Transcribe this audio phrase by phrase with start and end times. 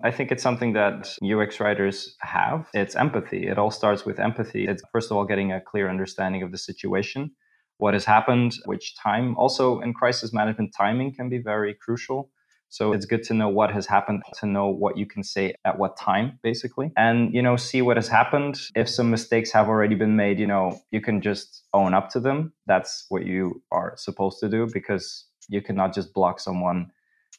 [0.00, 2.68] I think it's something that UX writers have.
[2.72, 3.48] It's empathy.
[3.48, 4.68] It all starts with empathy.
[4.68, 7.32] It's first of all getting a clear understanding of the situation,
[7.78, 9.36] what has happened, which time.
[9.36, 12.30] Also, in crisis management, timing can be very crucial.
[12.68, 15.80] So it's good to know what has happened, to know what you can say at
[15.80, 16.92] what time, basically.
[16.96, 18.60] And, you know, see what has happened.
[18.76, 22.20] If some mistakes have already been made, you know, you can just own up to
[22.20, 22.52] them.
[22.66, 26.92] That's what you are supposed to do because you cannot just block someone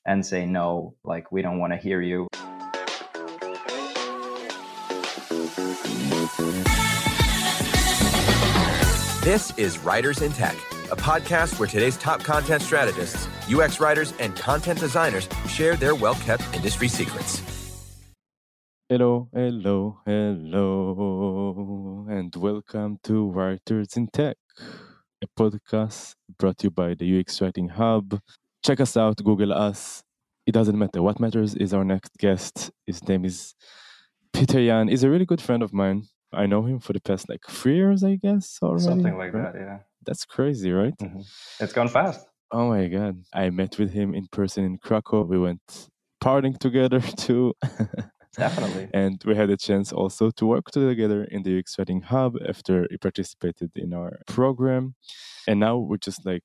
[0.06, 2.28] and say, no, like, we don't want to hear you.
[9.22, 10.56] This is Writers in Tech,
[10.90, 16.16] a podcast where today's top content strategists, UX writers, and content designers share their well
[16.16, 17.42] kept industry secrets.
[18.88, 24.38] Hello, hello, hello, and welcome to Writers in Tech,
[25.22, 28.22] a podcast brought to you by the UX Writing Hub.
[28.66, 30.02] Check us out, Google us.
[30.48, 31.02] It doesn't matter.
[31.02, 32.72] What matters is our next guest.
[32.88, 33.54] His name is
[34.32, 34.88] Pieter Jan.
[34.88, 36.08] He's a really good friend of mine.
[36.34, 38.60] I know him for the past like three years, I guess.
[38.62, 38.84] Already.
[38.84, 39.54] Something like right?
[39.54, 39.80] that, yeah.
[40.06, 40.98] That's crazy, right?
[40.98, 41.26] Mhm.
[41.60, 42.26] It's gone fast.
[42.52, 43.24] Oh my god!
[43.34, 45.24] I met with him in person in Krakow.
[45.24, 45.90] We went
[46.24, 47.54] partying together too,
[48.36, 48.90] Definitely.
[48.94, 52.88] and we had a chance also to work together in the UX Writing Hub after
[52.90, 54.96] he participated in our program,
[55.48, 56.44] and now we're just like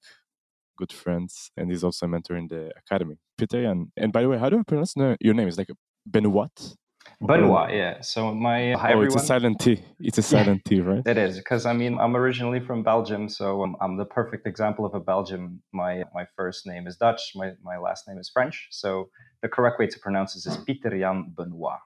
[0.76, 1.50] good friends.
[1.56, 3.64] And he's also a mentor in the academy, Peter.
[3.64, 5.48] And and by the way, how do I pronounce your name?
[5.48, 5.70] Is like
[6.06, 6.74] Benoit.
[7.20, 8.00] Benoit, yeah.
[8.00, 9.06] So my hi oh, everyone.
[9.06, 9.82] it's a silent T.
[10.00, 11.02] It's a silent T, right?
[11.06, 14.84] It is because I mean I'm originally from Belgium, so I'm, I'm the perfect example
[14.84, 15.62] of a Belgian.
[15.72, 18.68] My my first name is Dutch, my my last name is French.
[18.70, 19.10] So
[19.42, 21.78] the correct way to pronounce this is Pieter Jan Benoit.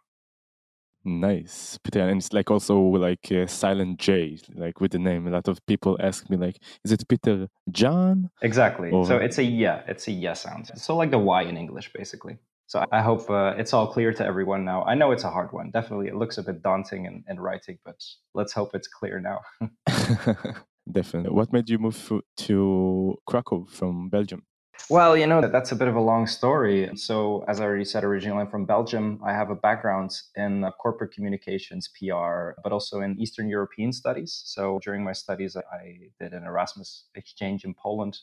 [1.04, 5.26] Nice, Peter, and it's like also like a silent J, like with the name.
[5.26, 8.90] A lot of people ask me like, "Is it Peter John?" Exactly.
[8.92, 9.04] Oh.
[9.04, 10.70] So it's a yeah, it's a yeah sound.
[10.74, 12.38] So like the Y in English, basically.
[12.68, 14.84] So I hope uh, it's all clear to everyone now.
[14.84, 15.70] I know it's a hard one.
[15.70, 17.96] Definitely, it looks a bit daunting in, in writing, but
[18.34, 19.40] let's hope it's clear now.
[20.92, 21.30] Definitely.
[21.30, 24.42] What made you move to- Krakow from Belgium?
[24.90, 26.90] Well, you know, that's a bit of a long story.
[26.94, 29.18] So, as I already said, originally I'm from Belgium.
[29.24, 34.42] I have a background in uh, corporate communications, PR, but also in Eastern European studies.
[34.44, 38.18] So, during my studies, I did an Erasmus exchange in Poland,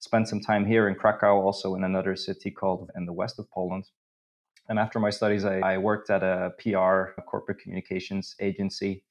[0.00, 3.50] spent some time here in Krakow, also in another city called in the west of
[3.50, 3.84] Poland.
[4.68, 9.04] And after my studies, I, I worked at a PR, a corporate communications agency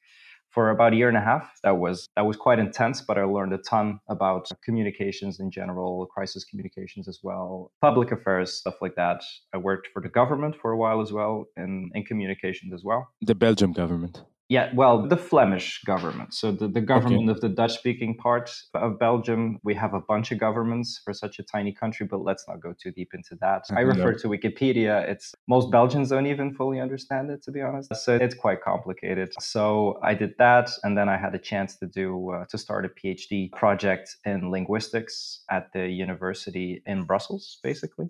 [0.49, 1.59] for about a year and a half.
[1.63, 6.07] That was that was quite intense, but I learned a ton about communications in general,
[6.07, 9.21] crisis communications as well, public affairs, stuff like that.
[9.53, 13.09] I worked for the government for a while as well, in, in communications as well.
[13.21, 14.23] The Belgium government.
[14.49, 16.33] Yeah, well, the Flemish government.
[16.33, 19.59] So the, the government of the Dutch speaking part of Belgium.
[19.63, 22.73] We have a bunch of governments for such a tiny country, but let's not go
[22.73, 23.65] too deep into that.
[23.69, 25.07] I refer to Wikipedia.
[25.07, 27.95] It's most Belgians don't even fully understand it, to be honest.
[27.95, 29.33] So it's quite complicated.
[29.39, 32.85] So I did that, and then I had a chance to do uh, to start
[32.85, 38.09] a PhD project in linguistics at the university in Brussels, basically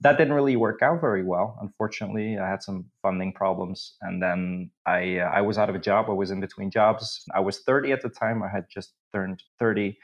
[0.00, 1.58] that didn't really work out very well.
[1.62, 5.78] Unfortunately, I had some funding problems, and then I uh, I was out of a
[5.80, 6.06] job.
[6.08, 7.24] I was in between jobs.
[7.34, 8.42] I was 30 at the time.
[8.42, 9.96] I had just turned 30,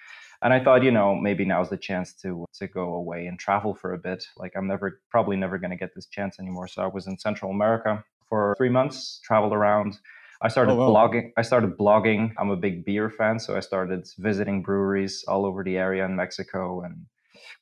[0.42, 3.75] and I thought, you know, maybe now's the chance to to go away and travel
[3.75, 4.25] for a bit.
[4.36, 6.69] Like I'm never probably never going to get this chance anymore.
[6.69, 9.98] So I was in Central America for three months, traveled around.
[10.44, 10.88] I started Oh, wow.
[10.88, 11.31] blogging.
[11.36, 12.32] I started blogging.
[12.38, 16.16] I'm a big beer fan, so I started visiting breweries all over the area in
[16.16, 17.06] Mexico and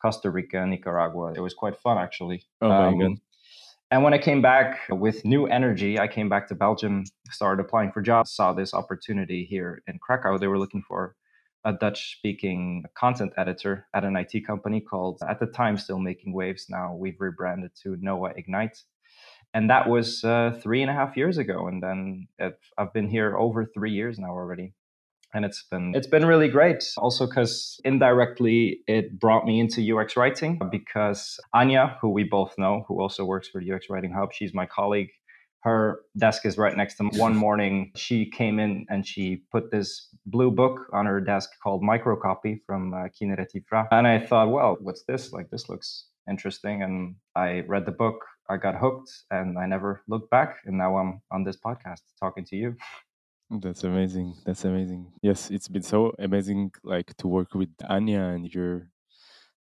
[0.03, 1.33] Costa Rica, Nicaragua.
[1.37, 2.43] It was quite fun, actually.
[2.61, 3.17] Oh my Um, God.
[3.93, 7.91] And when I came back with new energy, I came back to Belgium, started applying
[7.91, 10.39] for jobs, saw this opportunity here in Krakow.
[10.39, 11.17] They were looking for
[11.65, 16.33] a Dutch speaking content editor at an IT company called, at the time, still making
[16.33, 16.67] waves.
[16.71, 18.83] Now we've rebranded to Noa Ignite.
[19.53, 21.67] And that was uh, three and a half years ago.
[21.67, 22.29] And then
[22.79, 24.75] I've been here over three years now already
[25.35, 26.85] and it's been it's been really great.
[26.97, 32.85] Also because indirectly it brought me into ux writing because anya who we both know
[32.89, 35.11] who also works for the ux writing hub she's my colleague.
[35.63, 39.71] Her desk is right next to me one morning she came in and she put
[39.71, 43.87] this blue book on her desk called microcopy from uh, Kinneret Yifrah.
[43.91, 45.33] and i thought well what's this?
[45.33, 46.83] Like this looks interesting.
[46.83, 50.57] And i read the book i got hooked and i never looked back.
[50.65, 52.77] And now i'm on this podcast talking to you
[53.51, 54.37] That's amazing.
[54.47, 55.13] That's amazing.
[55.23, 58.89] Yes, it's been so amazing like to work with Anya and you're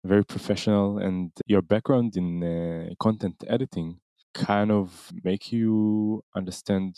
[0.05, 4.01] very professional and your background in uh, content editing
[4.35, 6.97] kind of make you understand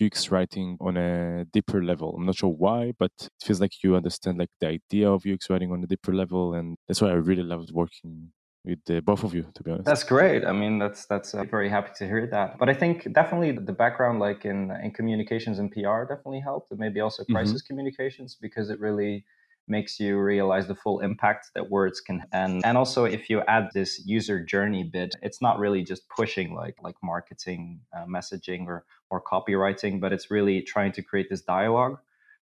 [0.00, 2.16] UX writing on a deeper level.
[2.16, 5.50] I'm not sure why, but it feels like you understand like the idea of UX
[5.50, 8.32] writing on a deeper level and that's why I really loved working
[8.64, 9.86] with both of you, to be honest.
[9.86, 10.44] That's great.
[10.44, 12.58] I mean, that's that's uh, very happy to hear that.
[12.58, 16.78] But I think definitely the background, like in in communications and PR, definitely helped, and
[16.78, 17.32] maybe also Mm-hmm.
[17.34, 19.24] crisis communications because it really
[19.68, 23.68] makes you realize the full impact that words can and and also if you add
[23.74, 28.84] this user journey bit it's not really just pushing like like marketing uh, messaging or
[29.10, 31.96] or copywriting but it's really trying to create this dialogue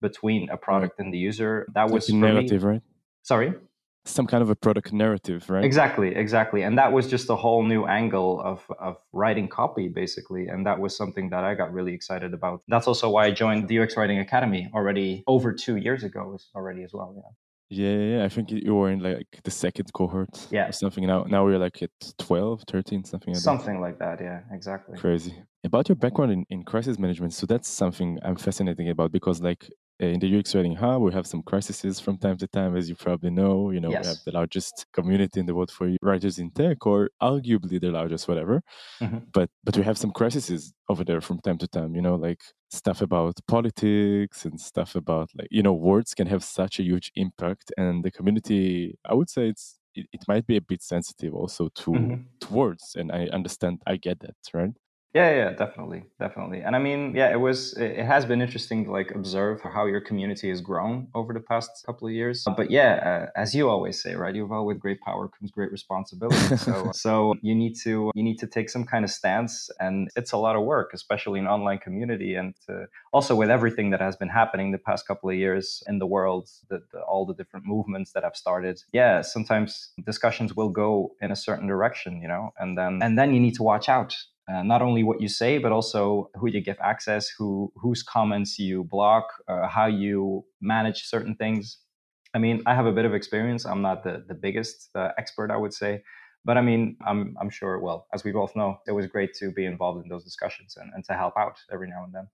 [0.02, 2.82] between a product and the user that was for me- right?
[3.22, 3.54] sorry
[4.06, 5.64] Some kind of a product narrative, right?
[5.64, 6.64] Exactly, exactly.
[6.64, 10.48] And that was just a whole new angle of, of writing copy, basically.
[10.48, 12.64] And that was something that I got really excited about.
[12.68, 16.84] That's also why I joined the UX Writing Academy already over two years ago, already
[16.84, 17.14] as well.
[17.16, 17.32] Yeah.
[17.70, 18.26] Yeah, yeah.
[18.26, 20.68] I think you were in like the second cohort Yeah.
[20.70, 21.08] or something.
[21.08, 21.90] Now, now we're like at
[22.20, 23.42] 12, 13, something like that.
[23.42, 24.20] Something like that.
[24.22, 24.98] Yeah, exactly.
[24.98, 25.34] Crazy.
[25.64, 29.70] About your background in, in crisis management, so that's something I'm fascinated about because, like,
[30.12, 32.96] in the UX Writing Hub, we have some crises from time to time, as you
[32.96, 33.72] probably know.
[33.72, 37.10] You know, we have the largest community in the world for writers in tech, or
[37.22, 38.62] arguably the largest, whatever.
[39.00, 39.34] Mhm.
[39.34, 41.96] But but we have some crises over there from time to time.
[41.96, 42.42] You know, like
[42.72, 47.12] stuff about politics and stuff about like you know, words can have such a huge
[47.16, 51.34] impact, and the community, I would say, it's it, it might be a bit sensitive
[51.36, 52.26] also to Mhm.
[52.42, 54.72] to words, and I understand, I get that, right?
[55.14, 56.62] Yeah, yeah, definitely, definitely.
[56.62, 60.02] And I mean, yeah, it was, it has been interesting to like observe how your
[60.02, 62.44] community has grown over the past couple of years.
[62.58, 66.38] But yeah, uh, as you always say, right, Yuval, with great power comes great responsibility.
[66.64, 70.32] So, so you need to, you need to take some kind of stance, and it's
[70.32, 74.16] a lot of work, especially in online community, and uh, also with everything that has
[74.16, 77.66] been happening the past couple of years in the world, the, the, all the different
[77.66, 78.82] movements that have started.
[78.94, 83.34] Yeah, sometimes discussions will go in a certain direction, you know, and then and then
[83.34, 84.16] you need to watch out
[84.52, 88.60] uh, not only what you say, but also who you give access, who whose comments
[88.60, 91.78] you block, uh, how you manage certain things.
[92.34, 93.66] I mean, I have a bit of experience.
[93.66, 96.04] I'm not the the biggest uh, expert, I would say,
[96.44, 97.80] but I mean, I'm I'm sure.
[97.80, 100.92] Well, as we both know, it was great to be involved in those discussions and,
[100.94, 102.28] and to help out every now and then.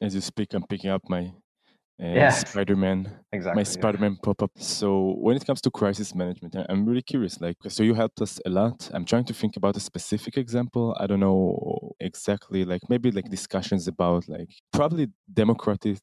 [0.00, 1.32] As you speak, I'm picking up my
[2.02, 2.30] uh, Yeah.
[2.30, 2.98] Spider-Man,
[3.32, 3.56] Exactly.
[3.56, 3.74] my yeah.
[3.78, 4.50] Spider-Man pop-up.
[4.56, 7.40] So when it comes to crisis management, I- I'm really curious.
[7.40, 8.90] Like, so you helped us a lot.
[8.94, 10.96] I'm trying to think about a specific example.
[10.98, 12.64] I don't know exactly.
[12.64, 15.98] Like maybe like discussions about like probably democratic,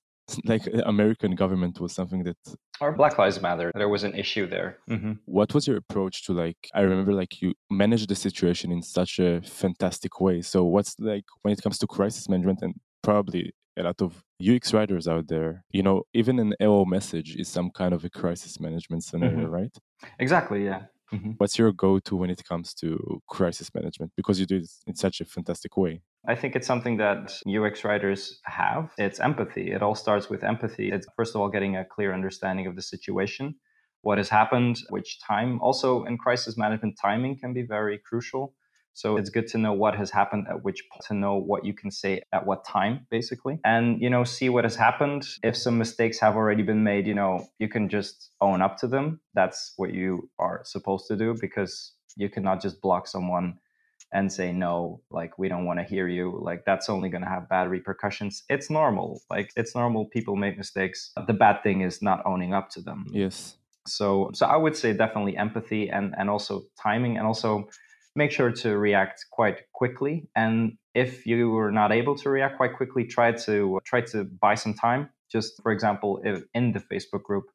[0.46, 2.38] like American government was something that.
[2.82, 3.72] Or Black Lives Matter.
[3.76, 4.78] There was an issue there.
[4.88, 6.58] hmm What was your approach to like?
[6.74, 10.42] I remember like you managed the situation in such a fantastic way.
[10.42, 14.74] So what's like when it comes to crisis management and probably a lot of UX
[14.74, 18.60] writers out there, you know, even an error message is some kind of a crisis
[18.60, 19.52] management scenario, Mhm.
[19.52, 19.76] right?
[20.20, 20.66] Exactly.
[20.66, 20.82] Yeah.
[21.12, 24.12] hmm What's your go-to when it comes to crisis management?
[24.16, 26.02] Because you do it in such a fantastic way.
[26.28, 28.92] I think it's something that UX writers have.
[28.98, 29.72] It's empathy.
[29.72, 30.92] It all starts with empathy.
[30.92, 33.56] It's first of all getting a clear understanding of the situation,
[34.02, 35.60] what has happened, which time.
[35.62, 38.54] Also, in crisis management, timing can be very crucial.
[39.00, 41.74] So it's good to know what has happened at which point, to know what you
[41.74, 45.26] can say at what time, basically, and you know see what has happened.
[45.42, 48.88] If some mistakes have already been made, you know you can just own up to
[48.88, 49.22] them.
[49.34, 53.60] That's what you are supposed to do because you cannot just block someone
[54.12, 57.30] and say no like we don't want to hear you like that's only going to
[57.30, 62.02] have bad repercussions it's normal like it's normal people make mistakes the bad thing is
[62.02, 63.58] not owning up to them Yes.
[63.86, 67.70] so so i would say definitely empathy and and also timing and also
[68.16, 72.76] make sure to react quite quickly and if you were not able to react quite
[72.76, 75.10] quickly try to try to buy some time.
[75.32, 77.46] Just for example if in the facebook group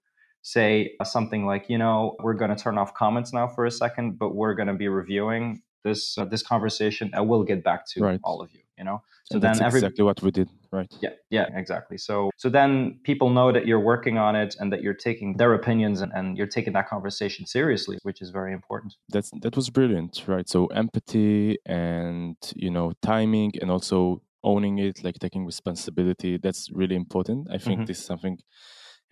[0.42, 4.18] say something like you know we're going to turn off comments now for a second
[4.18, 8.00] but we're going to be reviewing this uh, this conversation and we'll get back to
[8.02, 8.20] Right.
[8.24, 10.92] all of you you know so and then that's every exactly what we did, right?
[11.04, 14.80] yeah yeah exactly so so then people know that you're working on it and that
[14.84, 18.90] you're taking their opinions and, and you're taking that conversation seriously which is very important
[19.14, 20.48] That's that was brilliant, right?
[20.54, 24.22] So empathy and you know timing and also
[24.52, 26.32] owning it, like taking responsibility.
[26.44, 27.40] That's really important.
[27.56, 27.86] I think Mhm.
[27.88, 28.36] this is something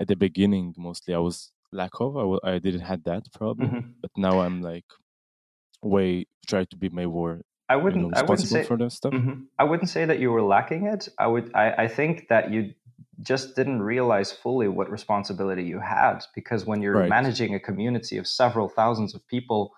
[0.01, 2.11] at the beginning mostly I was lack of.
[2.23, 3.85] I, I didn't had that problem, Mhm.
[4.03, 4.89] but now I'm like
[5.83, 8.93] way try to be my more i you know, wouldn't i wouldn't say for that
[8.93, 9.15] stuff.
[9.15, 9.47] Mhm.
[9.59, 11.09] I wouldn't say that you were lacking it.
[11.19, 11.55] I would.
[11.55, 12.73] I, I think that you
[13.21, 17.09] just didn't realize fully what responsibility you had because when you're Right.
[17.17, 19.73] managing a community of several thousands of people,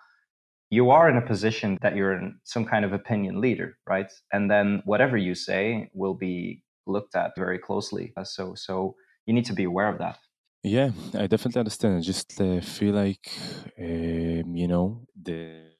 [0.70, 4.10] you are in a position that you're in some kind of opinion leader, right?
[4.32, 8.12] And then whatever you say will be looked at very closely.
[8.16, 8.94] Uh, So, so
[9.26, 10.18] you need to be aware of that.
[10.62, 11.98] Yeah, I definitely understand.
[11.98, 13.30] I just uh, feel like,
[13.78, 15.73] um, you know, the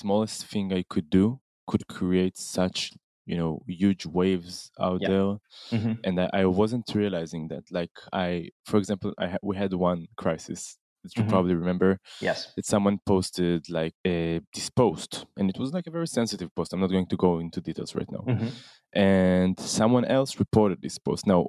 [0.00, 2.92] smallest thing I could do could create such,
[3.26, 5.08] you know, huge waves out Yeah.
[5.12, 5.32] there.
[5.80, 5.98] Mhm.
[6.04, 7.64] And I, I wasn't realizing that.
[7.70, 11.28] Like, I, for example, I ha- we had one crisis that you Mhm.
[11.34, 12.38] probably remember Yes.
[12.56, 16.72] that someone posted like a, this post and it was like a very sensitive post
[16.72, 18.50] i'm not going to go into details right now Mhm.
[18.92, 21.46] and someone else reported this post now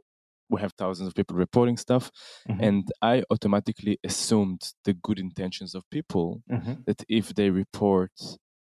[0.50, 2.12] we have thousands of people reporting stuff
[2.50, 2.62] Mhm.
[2.68, 6.84] and i automatically assumed the good intentions of people Mhm.
[6.86, 8.12] that if they report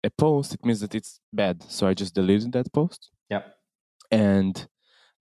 [0.04, 3.42] a post it means that it's bad so i just deleted that post Yeah.
[4.10, 4.68] and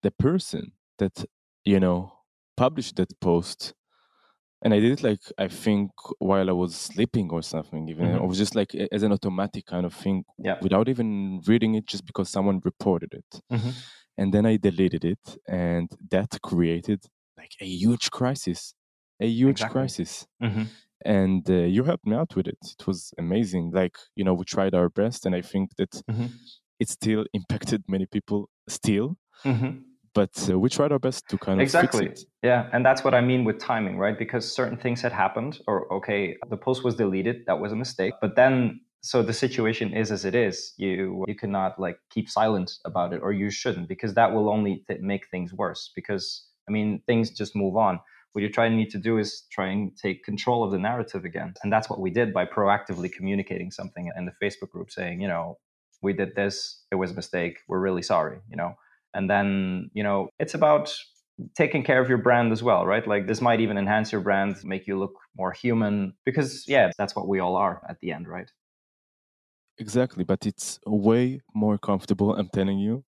[0.02, 1.26] the person that
[1.66, 2.12] you know
[2.58, 3.74] published that post
[4.62, 8.16] and i did it like i think while i was sleeping or something even Mhm.
[8.24, 10.58] it was just like as an automatic kind of thing Yeah.
[10.62, 13.74] without even reading it just because someone reported it Mhm.
[14.18, 17.02] And then i deleted it and that created
[17.38, 18.74] like a huge crisis
[19.20, 19.74] a huge Exactly.
[19.74, 20.68] crisis Mhm.
[21.06, 24.46] and uh, you helped me out with it it was amazing like you know we
[24.46, 26.30] tried our best and i think that Mhm.
[26.80, 29.84] it still impacted many people still Mhm.
[30.14, 33.04] but uh, we tried our best to kind of exactly fix it yeah and that's
[33.04, 36.84] what i mean with timing right because certain things had happened or okay the post
[36.84, 40.74] was deleted that was a mistake but then so the situation is as it is
[40.78, 44.84] you you cannot like keep silent about it or you shouldn't because that will only
[44.88, 48.00] th- make things worse because i mean things just move on.
[48.32, 51.24] What you're trying to need to do is try and take control of the narrative
[51.24, 55.22] again and that's what we did by proactively communicating something in the facebook group saying
[55.22, 55.60] you know
[56.02, 58.74] we did this it was a mistake we're really sorry you know?
[59.14, 60.96] And then you know it's about
[61.56, 63.08] taking care of your brand as well right?
[63.08, 67.16] Like this might even enhance your brand make you look more human because yeah that's
[67.16, 68.50] what we all are at the end right
[69.78, 73.04] exactly but it's way more comfortable i'm telling you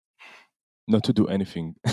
[0.88, 1.76] not to do anything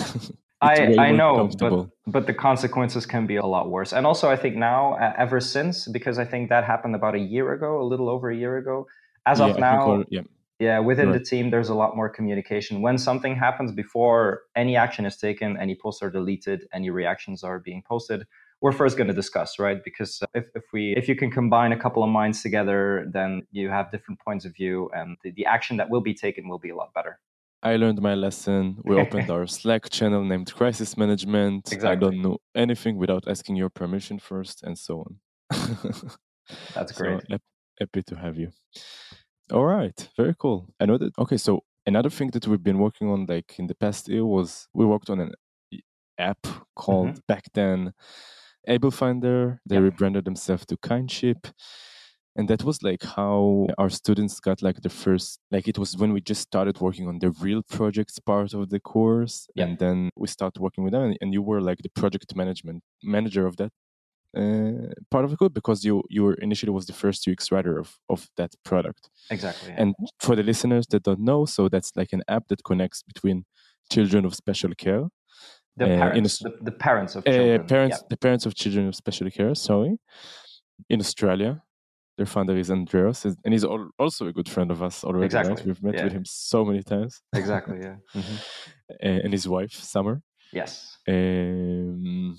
[0.61, 3.91] I, I know, but, but the consequences can be a lot worse.
[3.91, 7.19] And also, I think now, uh, ever since, because I think that happened about a
[7.19, 8.87] year ago, a little over a year ago.
[9.25, 10.21] As yeah, of now, all- yeah
[10.59, 11.19] Yeah, within Right.
[11.19, 12.81] the team, there's a lot more communication.
[12.81, 17.59] When something happens before any action is taken, any posts are deleted, any reactions are
[17.59, 18.25] being posted,
[18.63, 19.83] we're first going to discuss, right?
[19.83, 23.45] Because uh, if, if we if you can combine a couple of minds together, then
[23.51, 26.59] you have different points of view, and the, the action that will be taken will
[26.59, 27.19] be a lot better.
[27.61, 28.77] I learned my lesson.
[28.85, 31.73] We opened our Slack channel named Crisis Management.
[31.83, 35.11] I don't know anything without asking your permission first, and so on.
[36.73, 37.21] That's So great.
[37.29, 37.41] hap-
[37.79, 38.49] happy to have you.
[39.51, 40.73] All right, very cool.
[40.79, 41.11] I know that.
[41.19, 44.69] Okay, so another thing that we've been working on, like in the past year, was
[44.73, 45.31] we worked on an
[46.17, 47.91] app called back then
[48.67, 49.59] Able Finder.
[49.65, 49.83] They Yep.
[49.83, 51.51] rebranded themselves to Kindship.
[52.35, 56.13] And that was like how our students got like the first, like it was when
[56.13, 59.47] we just started working on the real projects part of the course.
[59.55, 59.67] Yep.
[59.67, 63.45] And then we started working with them, and, you were like the project management manager
[63.45, 63.71] of that
[64.35, 67.77] uh, part of the code because you you were initially was the first UX writer
[67.77, 69.09] of of that product.
[69.29, 69.69] Exactly.
[69.69, 69.81] yeah.
[69.81, 73.45] And for the listeners that don't know, so that's like an app that connects between
[73.91, 75.03] children of special care,
[75.77, 77.67] the uh, parents, the, the parents of uh, children.
[77.67, 78.07] parents, Yeah.
[78.09, 79.55] the parents of children of special care.
[79.55, 79.97] Sorry,
[80.89, 81.61] in Australia.
[82.15, 85.21] Their founder is Andreas, and he's al- also a good friend of us already.
[85.35, 85.41] Right?
[85.45, 86.03] Exactly, We've met yeah.
[86.03, 87.19] with him so many times.
[87.33, 87.79] Exactly.
[87.81, 87.95] Yeah.
[88.15, 88.37] Mhm.
[88.91, 90.21] Uh, and his wife, Summer.
[90.51, 90.95] Yes.
[91.07, 92.37] Um,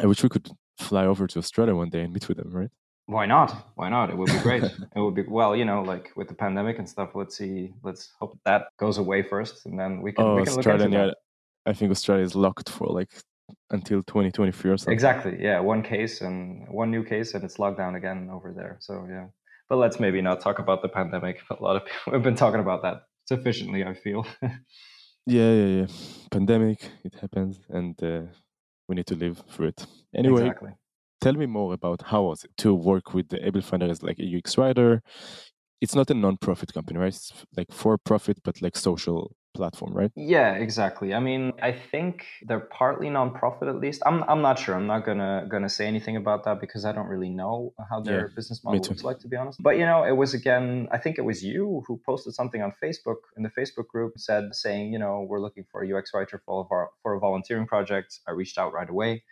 [0.00, 2.70] I wish we could fly over to Australia one day and meet with them, right?
[3.06, 3.72] Why not?
[3.74, 4.10] Why not?
[4.10, 4.62] It would be great.
[4.96, 7.10] it would be well, you know, like with the pandemic and stuff.
[7.16, 7.72] Let's see.
[7.82, 10.84] Let's hope that goes away first, and then we can Oh, we can Australia!
[10.84, 11.16] look into that.
[11.66, 13.10] I think Australia is locked for like
[13.70, 14.92] until 2023 or something.
[14.92, 15.36] Exactly.
[15.40, 15.60] Yeah.
[15.60, 18.78] One case and one new case, and it's locked down again over there.
[18.80, 19.26] So yeah.
[19.68, 21.40] But let's maybe not talk about the pandemic.
[21.50, 23.84] A lot of people have been talking about that sufficiently.
[23.84, 24.26] I feel.
[25.26, 25.86] Yeah, yeah, yeah.
[26.30, 28.22] Pandemic, it happens, and uh,
[28.88, 29.86] we need to live through it.
[30.14, 30.70] Anyway, exactly.
[31.20, 34.18] tell me more about how was it to work with the Able Finder as like
[34.18, 35.02] a UX writer.
[35.80, 37.08] It's not a non-profit company, right?
[37.08, 40.10] It's like for profit, but like social platform, right?
[40.14, 41.14] Yeah, exactly.
[41.14, 44.02] I mean, I think they're partly nonprofit at least.
[44.06, 44.74] I'm I'm not sure.
[44.74, 48.28] I'm not gonna gonna say anything about that because I don't really know how their
[48.28, 49.62] business model looks like to be honest.
[49.62, 52.72] But you know, it was again, I think it was you who posted something on
[52.82, 56.42] Facebook in the Facebook group said saying, you know, we're looking for a UX writer
[56.44, 58.20] for for a volunteering project.
[58.26, 59.22] I reached out right away.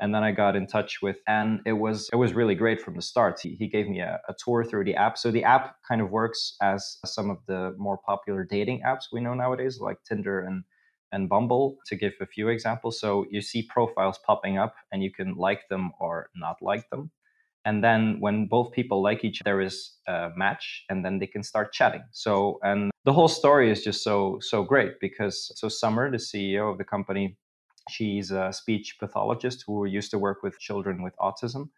[0.00, 2.94] And then I got in touch with, and it was it was really great from
[2.94, 3.40] the start.
[3.40, 5.16] He, he gave me a, a tour through the app.
[5.16, 9.20] So the app kind of works as some of the more popular dating apps we
[9.20, 10.64] know nowadays, like Tinder and
[11.12, 13.00] and Bumble, to give a few examples.
[13.00, 17.10] So you see profiles popping up, and you can like them or not like them.
[17.64, 21.26] And then when both people like each, other, there is a match, and then they
[21.26, 22.04] can start chatting.
[22.12, 26.70] So and the whole story is just so so great because so Summer, the CEO
[26.70, 27.36] of the company,
[27.88, 31.70] She's a speech pathologist who used to work with children with autism.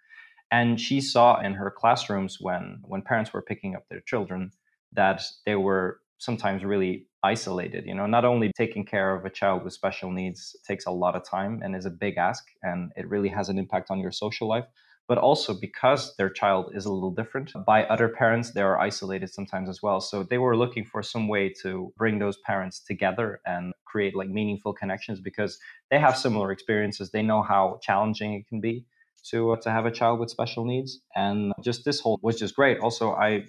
[0.50, 4.52] And she saw in her classrooms when, when parents were picking up their children
[4.92, 7.86] that they were sometimes really isolated.
[7.86, 11.16] You know, not only taking care of a child with special needs takes a lot
[11.16, 14.12] of time and is a big ask, and it really has an impact on your
[14.12, 14.64] social life.
[15.08, 19.32] But also because their child is a little different by other parents, they are isolated
[19.32, 20.00] sometimes as well.
[20.00, 24.28] So they were looking for some way to bring those parents together and create like
[24.28, 25.58] meaningful connections because
[25.90, 27.10] they have similar experiences.
[27.10, 28.84] They know how challenging it can be
[29.30, 32.54] to uh, to have a child with special needs and just this whole was just
[32.54, 33.44] great also i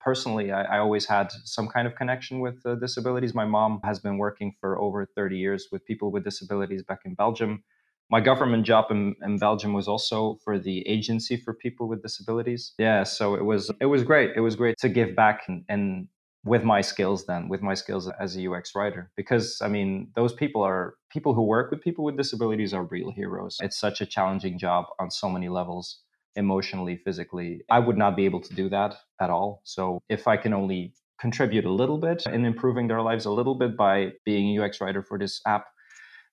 [0.00, 3.98] personally I, I, always had some kind of connection with uh, disabilities my mom has
[3.98, 7.62] been working for over 30 years with people with disabilities back in belgium
[8.10, 12.74] my government job in, in belgium was also for the agency for people with disabilities.
[12.78, 14.32] Yeah so it was it was great.
[14.36, 16.08] It was great to give back and, and
[16.44, 19.10] with my skills then with my skills as a ux writer.
[19.16, 23.10] Because i mean those people are people who work with people with disabilities are real
[23.10, 23.58] heroes.
[23.60, 26.00] It's such a challenging job on so many levels
[26.36, 27.62] emotionally physically.
[27.70, 29.60] I would not be able to do that at all.
[29.64, 33.56] So if i can only contribute a little bit in improving their lives a little
[33.56, 35.66] bit by being a ux writer for this app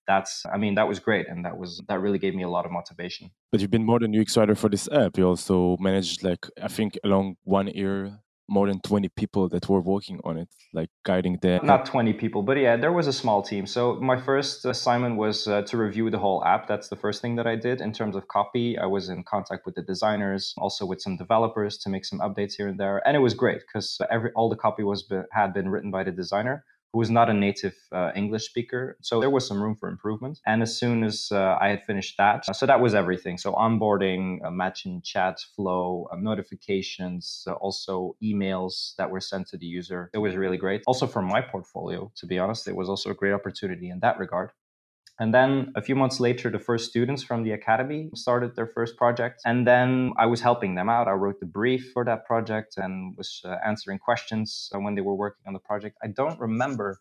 [0.07, 2.65] that's i mean that was great and that was that really gave me a lot
[2.65, 3.31] of motivation.
[3.51, 5.17] But you've been more than ux writer for this app.
[5.17, 9.81] You also managed like i think along one year more than 20 people that were
[9.81, 13.41] working on it like guiding them not 20 people but yeah there was a small
[13.41, 13.65] team.
[13.65, 16.67] So my first assignment was uh, to review the whole app.
[16.67, 17.81] That's the first thing that i did.
[17.81, 21.77] In terms of copy i was in contact with the designers also with some developers
[21.79, 23.01] to make some updates here and there.
[23.07, 26.11] And it was great because every all the copy was had been written by the
[26.11, 26.63] designer
[26.95, 28.97] who was not a native uh, English speaker.
[29.01, 30.39] So there was some room for improvement.
[30.45, 33.37] And as soon as uh, I had finished that, so that was everything.
[33.37, 39.57] So onboarding, uh, matching chat flow, uh, notifications, uh, also emails that were sent to
[39.57, 40.09] the user.
[40.13, 40.83] It was really great.
[40.87, 44.17] Also for my portfolio, to be honest, it was also a great opportunity in that
[44.17, 44.51] regard.
[45.19, 48.97] And then a few months later, the first students from the academy started their first
[48.97, 49.41] project.
[49.45, 51.07] And then I was helping them out.
[51.07, 55.01] I wrote the brief for that project and was uh, answering questions uh, when they
[55.01, 55.97] were working on the project.
[56.03, 56.99] I don't remember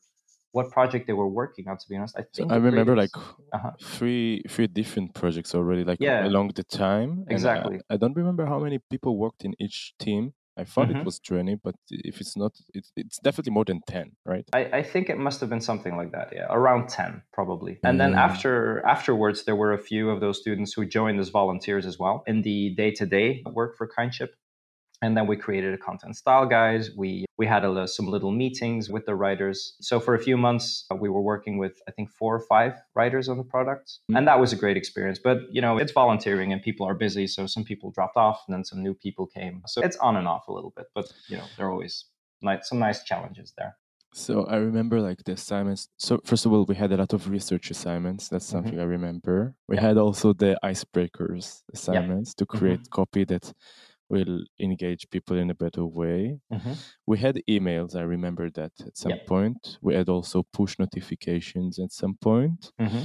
[0.55, 3.11] what project they were working on to be honest i think i remember like
[3.53, 3.73] uh-huh.
[3.83, 6.25] three three different projects already like yeah.
[6.25, 10.33] along the time exactly I, I, don't remember how many people worked in each team
[10.57, 10.99] I thought mm-hmm.
[10.99, 14.49] it was 20, but if it's not, it's, it's definitely more than 10, right?
[14.53, 17.81] I, I think it must have been something like that, yeah, around 10 probably.
[17.83, 17.99] And mm.
[17.99, 21.99] then after afterwards, there were a few of those students who joined as volunteers as
[21.99, 24.31] well in the day to day work for Kindship
[25.05, 28.89] and then we created a content style guide we we had a, some little meetings
[28.89, 32.11] with the writers so for a few months uh, we were working with i think
[32.11, 34.17] four or five writers on the product mm-hmm.
[34.17, 37.27] and that was a great experience but you know it's volunteering and people are busy
[37.27, 40.27] so some people dropped off and then some new people came so it's on and
[40.27, 42.07] off a little bit but you know there are always
[42.41, 43.77] nice, some nice challenges there
[44.17, 45.89] so I remember like the assignments.
[45.99, 48.29] So first of all, we had a lot of research assignments.
[48.29, 48.53] That's mm-hmm.
[48.53, 48.93] something mm-hmm.
[48.93, 49.57] I remember.
[49.67, 52.39] We had also the icebreakers assignments yeah.
[52.39, 52.95] to create mm-hmm.
[53.01, 53.53] copy that
[54.15, 56.39] will engage people in a better way.
[56.53, 56.73] Mm-hmm.
[57.07, 59.27] We had emails, I remember that at some yep.
[59.27, 59.79] point.
[59.83, 62.61] We had also push notifications at some point.
[62.81, 63.05] Mm-hmm.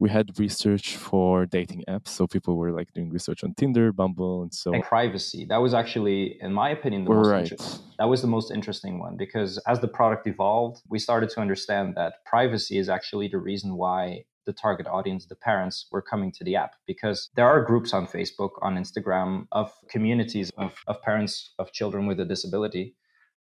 [0.00, 2.08] We had research for dating apps.
[2.16, 5.44] So people were like doing research on Tinder, Bumble, and so and privacy.
[5.48, 7.50] That was actually, in my opinion, the most right.
[7.50, 7.64] Inter-
[7.98, 11.86] that was the most interesting one because as the product evolved, we started to understand
[11.96, 16.42] that privacy is actually the reason why the target audience, the parents, were coming to
[16.42, 21.52] the app because there are groups on Facebook, on Instagram of communities of, of parents
[21.58, 22.94] of children with a disability.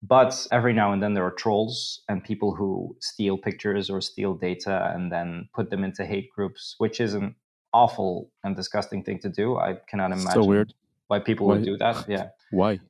[0.02, 4.32] But every now and then there are trolls and people who steal pictures or steal
[4.34, 7.34] data and then put them into hate groups, which is an
[7.74, 9.58] awful and disgusting thing to do.
[9.58, 10.72] I cannot imagine so weird.
[11.08, 11.56] why people why?
[11.56, 12.08] would do that.
[12.08, 12.28] Yeah.
[12.50, 12.80] Why?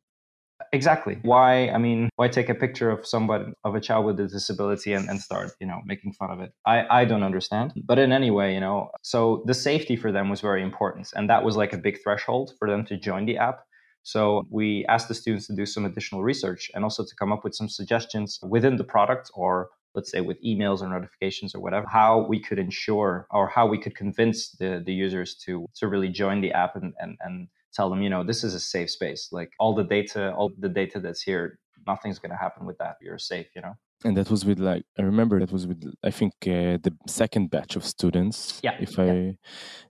[0.73, 1.19] Exactly.
[1.23, 1.69] Why?
[1.69, 5.09] I mean, why take a picture of somebody of a child with a disability and,
[5.09, 6.53] and start, you know, making fun of it?
[6.67, 7.73] I, I don't understand.
[7.85, 11.13] But in any way, you know, so the safety for them was very important.
[11.15, 13.65] And that was like a big threshold for them to join the app.
[14.03, 17.43] So we asked the students to do some additional research and also to come up
[17.43, 21.87] with some suggestions within the product or let's say with emails or notifications or whatever,
[21.87, 26.09] how we could ensure or how we could convince the, the users to to really
[26.09, 29.29] join the app and, and, and tell them, you know, this is a safe space.
[29.33, 32.97] Like all the data, all the data that's here, nothing's going to happen with that.
[33.03, 33.75] You're safe, you know?
[34.05, 37.51] And that was with like, I remember that was with, I think, uh, the second
[37.51, 38.61] batch of students.
[38.63, 38.77] Yeah.
[38.79, 39.39] If I.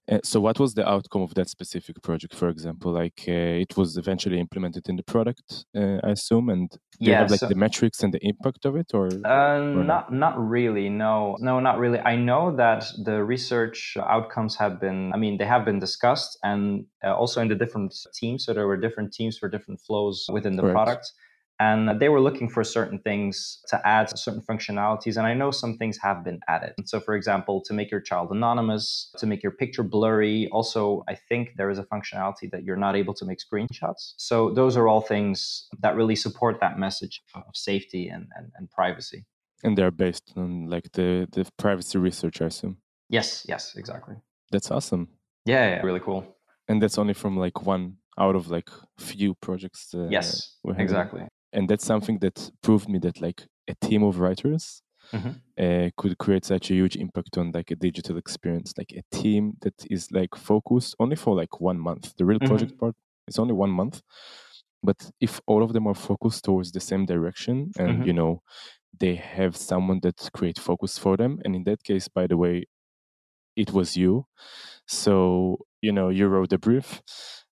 [0.07, 2.93] Uh, so what was the outcome of that specific project, for example?
[2.93, 7.09] Like uh, it was eventually implemented in the product, uh, I assume, and do yeah,
[7.09, 10.13] you have like so, the metrics and the impact of it or, uh, or not,
[10.13, 10.91] not really.
[10.91, 11.99] No, no, not really.
[12.01, 16.85] I know that the research outcomes have been, I mean, they have been discussed and
[17.03, 18.45] uh, also in the different teams.
[18.45, 20.75] So there were different teams for different flows within the Correct.
[20.75, 21.13] product
[21.61, 25.77] and they were looking for certain things to add certain functionalities and i know some
[25.77, 26.73] things have been added.
[26.85, 31.15] So for example to make your child anonymous to make your picture blurry also i
[31.15, 34.15] think there is a functionality that you're not able to make screenshots.
[34.17, 38.71] So those are all things that really support that message of safety and, and, and
[38.71, 39.25] privacy.
[39.63, 42.79] And they're based on like the, the privacy research i assume?
[43.09, 44.17] Yes yes exactly.
[44.51, 45.09] That's awesome.
[45.47, 46.37] Yeah, yeah really cool.
[46.69, 49.93] And that's only from like one out of like few projects.
[49.95, 51.23] Uh, yes, exactly.
[51.55, 55.31] And that's something that proved me that like a team of writers mm-hmm.
[55.59, 58.75] uh, could create such a huge impact on like a digital experience.
[58.77, 62.15] Like a team that is like focused only for like one month.
[62.17, 62.49] The real mm-hmm.
[62.49, 62.95] project part
[63.29, 64.03] is only one month,
[64.83, 68.03] but if all of them are focused towards the same direction, and mm-hmm.
[68.03, 68.43] you know,
[68.99, 72.65] they have someone that create focus for them, and in that case, by the way,
[73.57, 74.27] it was you.
[74.87, 77.03] So you know, you wrote the brief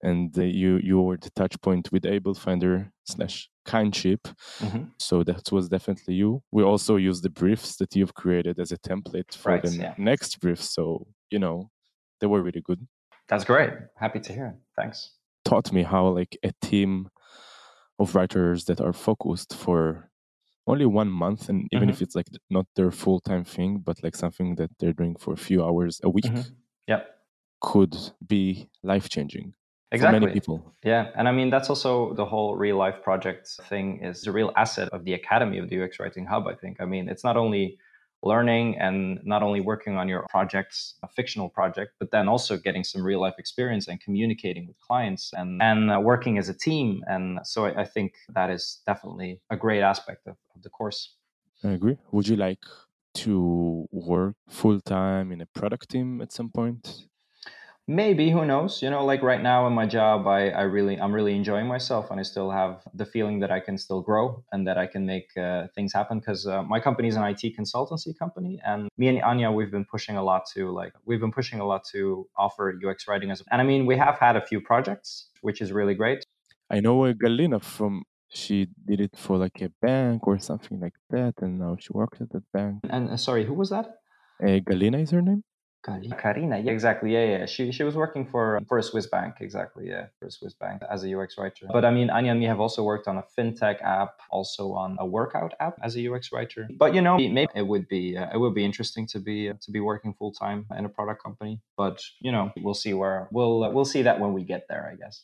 [0.02, 4.22] and uh, you you were the touch point with able finder slash kindship.
[4.60, 4.84] Mm-hmm.
[4.98, 6.42] so that was definitely you.
[6.52, 9.94] We also use the briefs that you've created as a template for right, the yeah.
[9.98, 10.62] next brief.
[10.62, 11.70] So you know
[12.20, 12.86] they were really good.
[13.28, 13.72] That's great.
[13.96, 14.56] Happy to hear.
[14.76, 15.10] Thanks.
[15.44, 17.08] Taught me how like a team
[17.98, 20.10] of writers that are focused for
[20.66, 21.94] only one month and even mm-hmm.
[21.94, 25.36] if it's like not their full-time thing but like something that they're doing for a
[25.36, 26.40] few hours a week mm-hmm.
[26.88, 27.06] yep.
[27.60, 29.54] could be life changing
[29.92, 30.18] exactly.
[30.18, 30.74] for many people.
[30.84, 34.52] Yeah, and I mean that's also the whole real life project thing is the real
[34.56, 36.46] asset of the Academy of the UX Writing Hub.
[36.46, 36.80] I think.
[36.80, 37.78] I mean, it's not only
[38.22, 42.84] learning and not only working on your projects, a fictional project, but then also getting
[42.84, 47.02] some real life experience and communicating with clients and and uh, working as a team.
[47.06, 51.14] And so I, I, think that is definitely a great aspect of, of the course.
[51.64, 51.96] I agree.
[52.12, 52.64] Would you like
[53.14, 57.06] to work full time in a product team at some point?
[57.86, 58.82] Maybe who knows?
[58.82, 62.10] You know like right now in my job i i really i'm really enjoying myself
[62.10, 65.06] and i still have the feeling that i can still grow and that i can
[65.06, 69.08] make uh, things happen because uh, my company is an it consultancy company and me
[69.08, 72.26] and anya we've been pushing a lot to like we've been pushing a lot to
[72.36, 75.70] offer ux writing as and i mean we have had a few projects which is
[75.72, 76.24] really great.
[76.70, 80.98] I know uh, galina from she did it for like a bank or something like
[81.10, 82.80] that and now she works at that bank.
[82.90, 83.86] And uh, sorry who was that?
[84.42, 85.42] Uh, galina is her name
[85.86, 87.12] Karina, yeah, exactly.
[87.12, 87.46] Yeah, yeah.
[87.46, 89.88] She she was working for for a Swiss bank, exactly.
[89.88, 91.66] Yeah, for a Swiss bank as a UX writer.
[91.72, 94.96] But I mean, Anya and me have also worked on a fintech app, also on
[94.98, 96.68] a workout app as a UX writer.
[96.76, 99.54] But you know, maybe it would be uh, it would be interesting to be uh,
[99.60, 101.60] to be working full time in a product company.
[101.76, 104.90] But you know, we'll see where we'll uh, we'll see that when we get there,
[104.92, 105.22] I guess.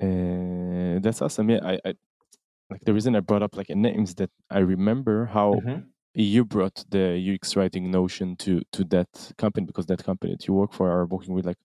[0.00, 1.50] Uh, that's awesome.
[1.50, 1.94] Yeah, I, I
[2.70, 5.54] like the reason I brought up like names that I remember how.
[5.54, 5.80] Mm-hmm
[6.14, 10.54] you brought the UX writing notion to to that company because that company that you
[10.54, 11.58] work for are working with like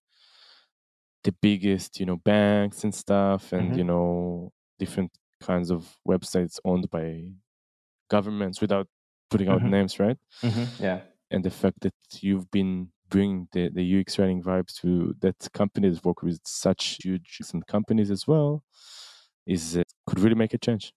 [1.23, 3.77] the biggest, you know, banks and stuff, and mm-hmm.
[3.77, 7.31] you know, different kinds of websites owned by
[8.09, 8.87] governments without
[9.29, 9.71] putting out mm-hmm.
[9.71, 10.17] names, right?
[10.41, 10.83] Mm-hmm.
[10.83, 11.01] Yeah.
[11.31, 15.89] And the fact that you've been bringing the, the UX writing vibes to that company
[15.89, 18.63] that work with such huge companies as well
[19.45, 20.93] is uh, could really make a change.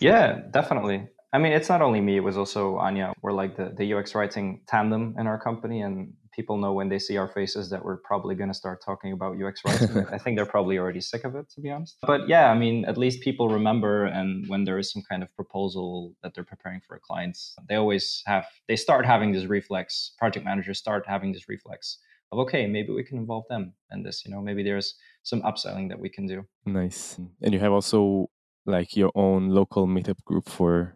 [0.00, 1.08] Yeah, definitely.
[1.36, 3.12] I mean, it's not only me, it was also Anya.
[3.20, 6.98] We're like the, the UX writing tandem in our company, and people know when they
[6.98, 10.06] see our faces that we're probably going to start talking about UX writing.
[10.10, 11.98] I think they're probably already sick of it, to be honest.
[12.06, 15.28] But yeah, I mean, at least people remember, and when there is some kind of
[15.36, 17.36] proposal that they're preparing for a client,
[17.68, 21.98] they always have, they start having this reflex, project managers start having this reflex
[22.32, 25.90] of, okay, maybe we can involve them in this, you know, maybe there's some upselling
[25.90, 26.46] that we can do.
[26.64, 27.20] Nice.
[27.42, 28.30] And you have also
[28.64, 30.95] like your own local meetup group for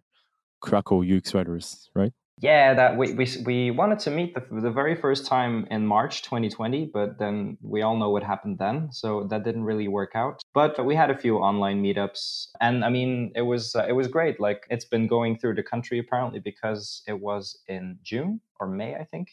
[0.61, 2.12] Krakow UX writers, right?
[2.42, 6.23] Yeah, that we, we, we wanted to meet the, the very first time in March
[6.23, 10.40] 2020, but then we all know what happened then, so that didn't really work out.
[10.55, 14.09] But we had a few online meetups, and I mean, it was uh, it was
[14.09, 14.40] great.
[14.40, 18.94] Like it's been going through the country apparently because it was in June or May,
[18.94, 19.29] I think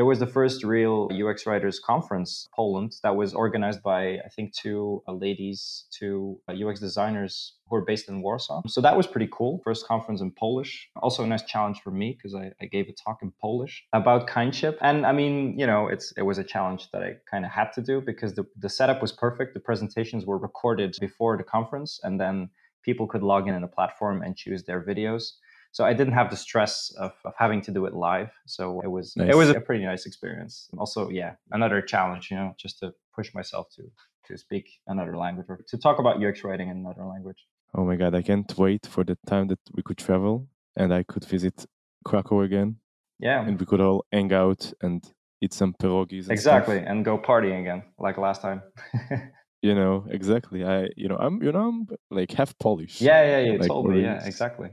[0.00, 4.54] there was the first real UX writers conference, Poland, that was organized by I think
[4.54, 8.62] two uh, ladies, two uh, UX designers who are based in Warsaw.
[8.66, 9.60] So that was pretty cool.
[9.62, 10.88] First conference in Polish.
[11.02, 14.26] Also a nice challenge for me because I, I, gave a talk in Polish about
[14.26, 14.78] kindship.
[14.80, 17.70] And I mean, you know, it's it was a challenge that I kind of had
[17.74, 19.52] to do because the, the setup was perfect.
[19.52, 22.48] The presentations were recorded before the conference and then
[22.82, 25.32] people could log in in the platform and choose their videos
[25.72, 28.30] so I didn't have the stress of, of having to do it live.
[28.46, 29.30] So it was nice.
[29.30, 30.68] it was a pretty nice experience.
[30.76, 33.90] Also, yeah, another challenge, you know, just to push myself to
[34.26, 37.46] to speak another language or to talk about UX writing in another language.
[37.74, 41.02] Oh my god, I can't wait for the time that we could travel and I
[41.02, 41.66] could visit
[42.04, 42.76] Krakow again.
[43.18, 43.46] Yeah.
[43.46, 45.04] And we could all hang out and
[45.40, 46.24] eat some pierogies.
[46.24, 46.90] And exactly, stuff.
[46.90, 48.62] and go partying again like last time.
[49.62, 50.64] you know, exactly.
[50.64, 53.00] I, you know, I'm, you know, I'm like half Polish.
[53.00, 54.02] Yeah, yeah, you like, me.
[54.02, 54.70] Yeah, exactly.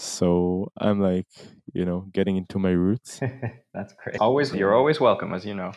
[0.00, 1.28] So I'm like,
[1.74, 3.20] you know, getting into my roots.
[3.74, 4.18] That's great.
[4.18, 5.72] Always, you're always welcome, as you know.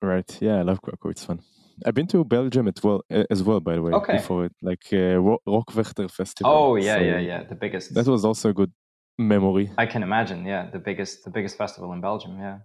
[0.00, 0.38] Right.
[0.40, 1.10] Yeah, I love Krakow.
[1.10, 1.40] It's fun.
[1.84, 3.92] I've been to Belgium as well, as well, by the way.
[3.92, 4.16] Okay.
[4.16, 6.52] Before it, like uh, Rock Werchter Festival.
[6.52, 7.42] Oh yeah, so yeah, yeah.
[7.44, 7.94] The biggest.
[7.94, 8.72] That was also a good
[9.18, 9.70] memory.
[9.76, 10.46] I can imagine.
[10.46, 12.38] Yeah, the biggest, the biggest festival in Belgium.
[12.38, 12.58] Yeah.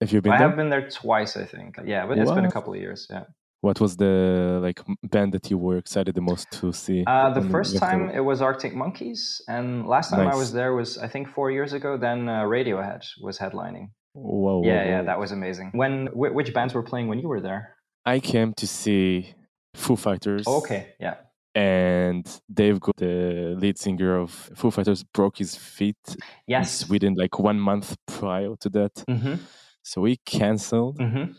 [0.00, 0.48] Have you been I there?
[0.48, 1.78] have been there twice, I think.
[1.84, 3.06] Yeah, but it's been a couple of years.
[3.10, 3.24] Yeah.
[3.62, 7.04] What was the like band that you were excited the most to see?
[7.06, 7.80] Uh, the first there?
[7.80, 11.50] time it was Arctic Monkeys, and last time I was there was I think four
[11.50, 11.96] years ago.
[11.96, 13.90] Then uh, Radiohead was headlining.
[14.12, 15.06] Whoa, whoa, Yeah, yeah, whoa.
[15.06, 15.70] that was amazing.
[15.74, 17.74] When wh- which bands were playing when you were there?
[18.04, 19.34] I came to see
[19.74, 20.44] Foo Fighters.
[20.46, 21.16] Oh, okay, yeah.
[21.54, 26.16] And Dave, the lead singer of Foo Fighters, broke his feet in
[26.46, 26.78] Yes.
[26.80, 28.94] Sweden like one month prior to that.
[29.08, 29.34] Mm-hmm.
[29.82, 30.98] So we canceled.
[30.98, 31.32] Mm-hmm.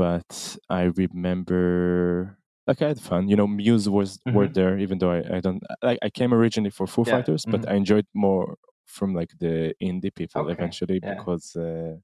[0.00, 3.28] But I remember, like, I had fun.
[3.28, 4.54] You know, Muse was were Mhm.
[4.58, 5.98] there, even though I, I don't like.
[6.06, 7.70] I came originally for Foo Yeah, Fighters, but mhm.
[7.72, 8.56] I enjoyed more
[8.96, 11.14] from like the indie people Okay, eventually yeah.
[11.14, 11.94] because uh,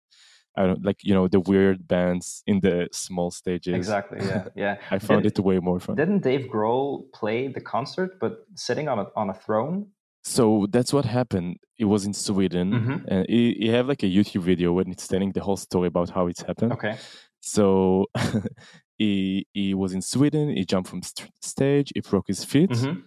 [0.60, 3.74] I don't like you know the weird bands in the small stages.
[3.82, 4.18] Exactly.
[4.30, 4.74] Yeah, yeah.
[4.90, 5.96] I found Did- it way more fun.
[5.96, 8.32] Didn't Dave Grohl play the concert, but
[8.66, 9.76] sitting on a on a throne?
[10.24, 11.56] So that's what happened.
[11.78, 12.98] It was in Sweden, Mhm.
[13.12, 16.10] and he, he have like a YouTube video when it's telling the whole story about
[16.16, 16.72] how it's happened.
[16.72, 16.96] Okay.
[17.46, 18.06] So
[18.98, 20.48] he he was in Sweden.
[20.56, 21.92] He jumped from st- stage.
[21.94, 22.70] He broke his feet.
[22.70, 23.00] Mm-hmm.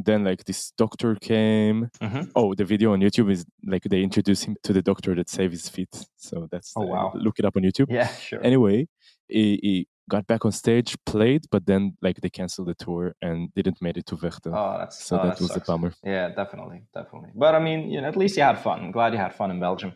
[0.00, 1.88] Then like this doctor came.
[2.00, 2.30] Mm-hmm.
[2.36, 5.52] Oh, the video on YouTube is like they introduce him to the doctor that saved
[5.52, 5.88] his feet.
[6.16, 7.12] So that's Oh, uh, wow.
[7.14, 7.86] look it up on YouTube.
[7.90, 8.40] Yeah, sure.
[8.44, 8.86] Anyway,
[9.28, 13.52] he, he got back on stage, played, but then like they canceled the tour and
[13.54, 14.52] didn't make it to Werchter.
[14.54, 15.92] oh, that's so oh, that was a bummer.
[16.04, 17.30] Yeah, definitely, definitely.
[17.34, 18.78] But I mean, you know, at least you had fun.
[18.80, 19.94] I'm glad you had fun in Belgium.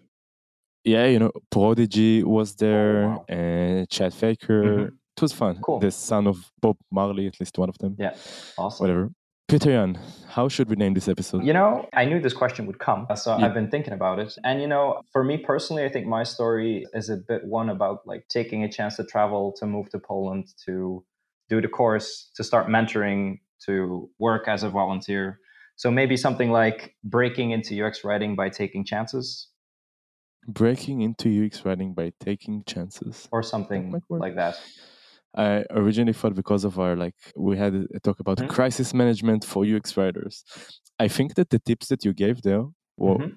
[0.84, 3.24] Yeah, you know, Prodigy was there, Oh, wow.
[3.28, 4.62] and Chad Faker.
[4.64, 4.86] Mhm.
[5.16, 5.58] It was fun.
[5.62, 5.78] Cool.
[5.78, 7.94] The son of Bob Marley, at least one of them.
[7.98, 8.14] Yeah,
[8.58, 8.84] awesome.
[8.84, 9.10] Whatever.
[9.48, 11.44] Pieter Jan, how should we name this episode?
[11.44, 13.44] You know, I knew this question would come, so Yeah.
[13.44, 14.34] I've been thinking about it.
[14.44, 18.06] And you know, for me personally, I think my story is a bit one about
[18.06, 21.04] like taking a chance to travel, to move to Poland, to
[21.50, 25.38] do the course, to start mentoring, to work as a volunteer.
[25.76, 29.48] So maybe something like breaking into UX writing by taking chances,
[30.48, 33.28] Breaking into UX writing by taking chances.
[33.30, 34.02] or something work.
[34.10, 34.56] like that.
[35.34, 38.48] I originally thought because of our like we had a talk about Mhm.
[38.48, 40.44] crisis management for UX writers.
[40.98, 42.64] I think that the tips that you gave there
[42.98, 43.36] were Mhm.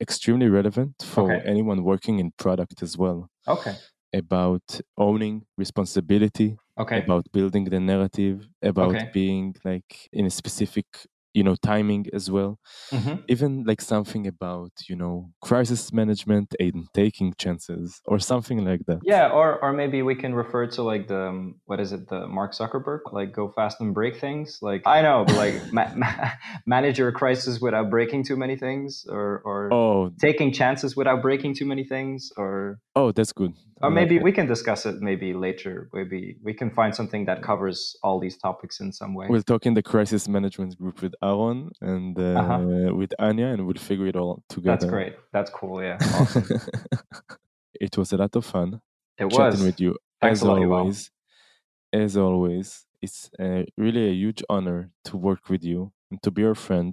[0.00, 1.42] extremely relevant for Okay.
[1.48, 3.28] anyone working in product as well.
[3.48, 3.74] Okay.
[4.12, 7.00] About owning responsibility, Okay.
[7.00, 9.10] about building the narrative, about Okay.
[9.12, 10.86] being like in a specific
[11.34, 12.52] you know timing as well
[12.92, 13.16] Mhm.
[13.34, 15.14] even like something about you know
[15.48, 20.32] crisis management and taking chances or something like that Yeah, or or maybe we can
[20.42, 23.92] refer to like the um, what is it, the Mark Zuckerberg, like go fast and
[23.94, 24.58] break things.
[24.68, 26.30] Like I know, but like ma- ma-
[26.74, 31.52] manage your crisis without breaking too many things, or or oh taking chances without breaking
[31.58, 34.24] too many things, or oh that's good or like maybe that.
[34.24, 35.74] we can discuss it maybe later.
[35.92, 39.26] Maybe we can find something that covers all these topics in some way.
[39.30, 42.94] we'll talk in the crisis management group with aaron and uh, Uh-huh.
[43.00, 45.14] with anya and we'll figure it all together That's great.
[45.34, 45.76] That's cool.
[45.82, 46.46] Yeah, awesome.
[47.86, 48.80] it was a lot of fun
[49.18, 49.62] It chatting was.
[49.68, 51.10] with you Thanks as a lot, always
[51.92, 56.42] as always it's uh, really a huge honor to work with you and to be
[56.42, 56.92] your friend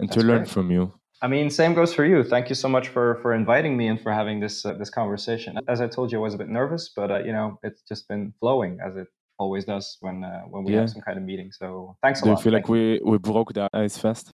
[0.00, 0.48] and to learn great.
[0.54, 0.84] from you
[1.20, 2.22] I mean, same goes for you.
[2.22, 5.58] Thank you so much for for inviting me and for having this uh, this conversation.
[5.66, 8.06] As I told you, I was a bit nervous, but uh, you know, it's just
[8.12, 10.80] been flowing as it always does when uh, when we Yeah.
[10.80, 11.50] have some kind of meeting.
[11.52, 12.42] So thanks a do you lot.
[12.42, 12.72] feel like you.
[12.74, 14.32] we we broke the ice fast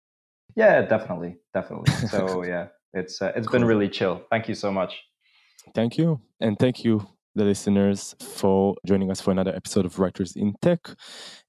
[0.55, 1.91] Yeah, definitely, definitely.
[2.09, 4.21] So yeah, it's uh, it's been really chill.
[4.31, 4.93] Thank you so much.
[5.75, 6.19] Thank you.
[6.39, 10.79] And thank you, the listeners, for joining us for another episode of Writers in Tech.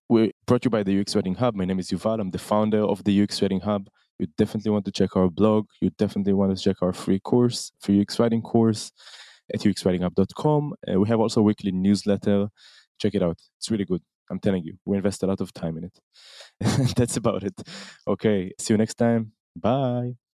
[0.09, 1.55] We brought you by the UX Writing Hub.
[1.57, 2.21] My name is Yuval.
[2.21, 3.89] I'm the founder of the UX Writing Hub.
[4.21, 5.67] You definitely want to check our blog.
[5.81, 8.93] You definitely want to check our free course, free UX Writing course
[9.53, 10.75] at uxwritinghub.com.
[10.89, 12.49] Uh, we have also a weekly newsletter.
[13.01, 13.39] Check it out.
[13.59, 14.03] It's really good.
[14.31, 15.99] I'm telling you, we invest a lot of time in it.
[16.97, 17.55] That's about it.
[18.09, 18.53] Okay.
[18.61, 19.33] See you next time.
[19.57, 20.15] Bye.